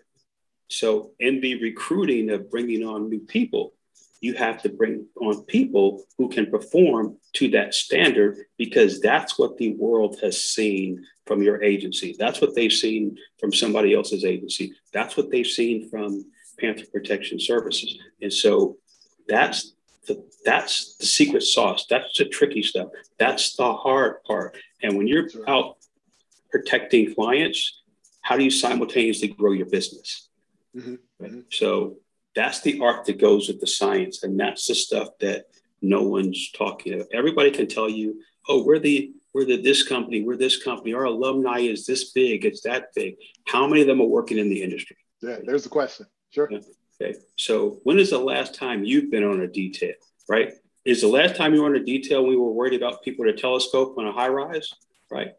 [0.69, 3.73] So in the recruiting of bringing on new people,
[4.21, 9.57] you have to bring on people who can perform to that standard because that's what
[9.57, 12.15] the world has seen from your agency.
[12.17, 14.73] That's what they've seen from somebody else's agency.
[14.93, 16.25] That's what they've seen from
[16.59, 17.97] Panther Protection Services.
[18.21, 18.77] And so
[19.27, 19.73] that's
[20.07, 21.85] the, that's the secret sauce.
[21.89, 22.89] That's the tricky stuff.
[23.17, 24.57] That's the hard part.
[24.81, 25.77] And when you're out
[26.51, 27.83] protecting clients,
[28.21, 30.29] how do you simultaneously grow your business?
[30.75, 30.95] Mm-hmm.
[31.23, 31.39] Mm-hmm.
[31.51, 31.97] So
[32.35, 35.45] that's the art that goes with the science, and that's the stuff that
[35.81, 37.07] no one's talking about.
[37.13, 40.93] Everybody can tell you, "Oh, we're the we're the this company, we're this company.
[40.93, 43.15] Our alumni is this big, it's that big."
[43.45, 44.97] How many of them are working in the industry?
[45.21, 46.05] Yeah, there's the question.
[46.31, 46.47] Sure.
[46.51, 46.59] Yeah.
[47.01, 47.17] Okay.
[47.35, 49.93] So when is the last time you've been on a detail?
[50.27, 50.53] Right?
[50.85, 53.35] Is the last time you were on a detail we were worried about people with
[53.35, 54.71] a telescope on a high rise?
[55.09, 55.33] Right.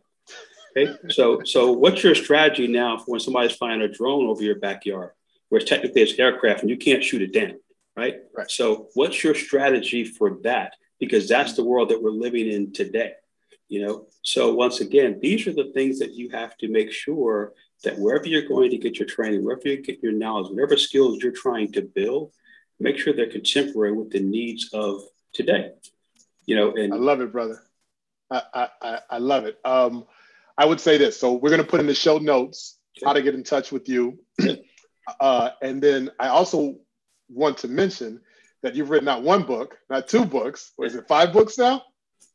[0.77, 0.93] Okay.
[1.09, 5.13] So so what's your strategy now for when somebody's flying a drone over your backyard?
[5.51, 7.61] Whereas technically it's aircraft and you can't shoot it down,
[7.97, 8.17] right?
[8.35, 8.51] right?
[8.51, 10.75] So, what's your strategy for that?
[10.99, 13.13] Because that's the world that we're living in today.
[13.69, 17.53] You know, so once again, these are the things that you have to make sure
[17.85, 21.23] that wherever you're going to get your training, wherever you get your knowledge, whatever skills
[21.23, 22.33] you're trying to build,
[22.81, 25.71] make sure they're contemporary with the needs of today.
[26.47, 27.63] You know, and I love it, brother.
[28.31, 29.59] I I, I love it.
[29.65, 30.05] Um,
[30.59, 31.19] I would say this.
[31.19, 33.07] So we're going to put in the show notes okay.
[33.07, 34.19] how to get in touch with you.
[35.21, 36.77] Uh, and then I also
[37.29, 38.21] want to mention
[38.63, 40.73] that you've written not one book, not two books.
[40.77, 41.83] What is it, five books now?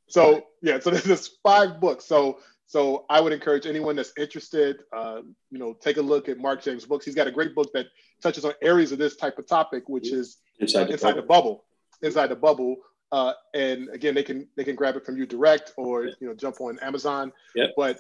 [0.08, 2.06] So yeah, so this is five books.
[2.06, 6.40] So so I would encourage anyone that's interested, uh, you know, take a look at
[6.40, 7.06] Mark James' books.
[7.06, 7.88] He's got a great book that
[8.22, 11.22] touches on areas of this type of topic, which is inside, the, inside bubble.
[11.22, 11.66] the bubble,
[12.02, 12.76] inside the bubble.
[13.12, 16.34] Uh, and again, they can they can grab it from you direct or you know
[16.34, 17.32] jump on Amazon.
[17.56, 17.70] Yep.
[17.78, 18.00] But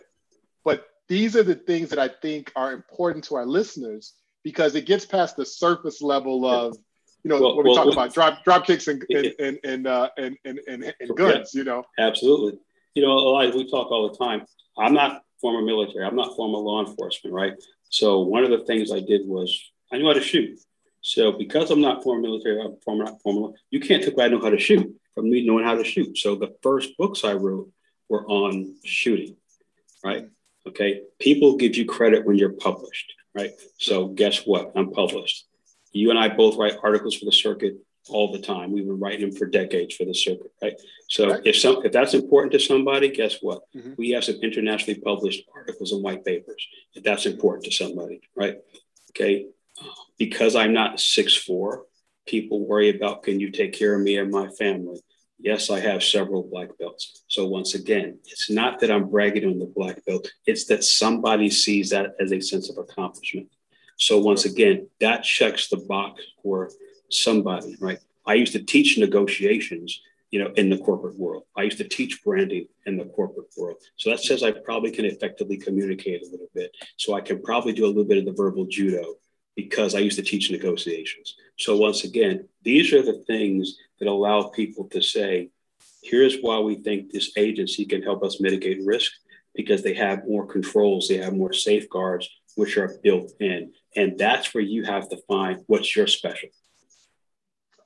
[0.64, 4.14] but these are the things that I think are important to our listeners
[4.46, 6.78] because it gets past the surface level of
[7.24, 9.88] you know well, what we well, talk about drop drop kicks and and and and,
[9.88, 11.52] uh, and, and, and, and guns.
[11.54, 12.60] Yeah, you know, absolutely.
[12.94, 14.46] You know, like we talk all the time.
[14.78, 16.06] I'm not former military.
[16.06, 17.54] I'm not former law enforcement, right?
[17.90, 19.60] So one of the things I did was
[19.92, 20.60] I knew how to shoot.
[21.02, 23.58] So because I'm not former military, I'm former not former.
[23.72, 26.20] You can't take what I know how to shoot from me knowing how to shoot.
[26.20, 27.72] So the first books I wrote
[28.10, 29.38] were on shooting,
[30.04, 30.28] right?
[30.68, 31.02] Okay.
[31.20, 33.52] People give you credit when you're published right?
[33.78, 34.72] So guess what?
[34.76, 35.46] I'm published.
[35.92, 37.76] You and I both write articles for the circuit
[38.10, 38.72] all the time.
[38.72, 40.74] We've been writing them for decades for the circuit, right?
[41.10, 41.42] So right.
[41.46, 43.62] if some if that's important to somebody, guess what?
[43.76, 43.94] Mm-hmm.
[43.98, 46.68] We have some internationally published articles and white papers.
[46.94, 48.58] If that's important to somebody, right?
[49.12, 49.48] Okay.
[50.18, 51.86] Because I'm not six four,
[52.26, 55.00] people worry about can you take care of me and my family?
[55.46, 57.22] Yes, I have several black belts.
[57.28, 61.52] So once again, it's not that I'm bragging on the black belt, it's that somebody
[61.52, 63.48] sees that as a sense of accomplishment.
[63.98, 66.72] So once again, that checks the box for
[67.12, 68.00] somebody, right?
[68.26, 71.44] I used to teach negotiations, you know, in the corporate world.
[71.56, 73.78] I used to teach branding in the corporate world.
[73.98, 76.76] So that says I probably can effectively communicate a little bit.
[76.98, 79.14] So I can probably do a little bit of the verbal judo
[79.56, 81.36] because I used to teach negotiations.
[81.58, 85.50] So once again, these are the things that allow people to say,
[86.04, 89.12] here's why we think this agency can help us mitigate risk
[89.56, 93.72] because they have more controls, they have more safeguards, which are built in.
[93.96, 96.50] And that's where you have to find what's your special.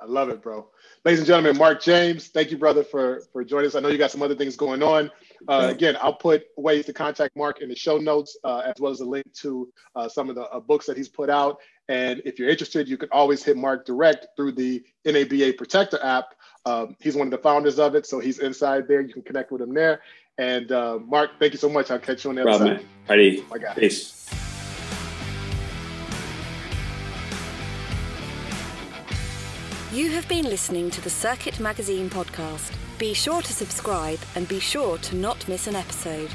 [0.01, 0.67] I love it, bro.
[1.03, 3.75] Ladies and gentlemen, Mark James, thank you, brother, for for joining us.
[3.75, 5.11] I know you got some other things going on.
[5.47, 8.91] Uh, again, I'll put ways to contact Mark in the show notes, uh, as well
[8.91, 11.59] as a link to uh, some of the uh, books that he's put out.
[11.89, 16.35] And if you're interested, you can always hit Mark direct through the NABA Protector app.
[16.65, 19.01] Um, he's one of the founders of it, so he's inside there.
[19.01, 20.01] You can connect with him there.
[20.37, 21.91] And uh, Mark, thank you so much.
[21.91, 22.85] I'll catch you on the other side.
[23.09, 23.43] Ready?
[23.49, 23.73] My guy.
[23.73, 24.18] Peace.
[29.91, 32.73] You have been listening to the Circuit Magazine podcast.
[32.99, 36.29] Be sure to subscribe and be sure to not miss an episode.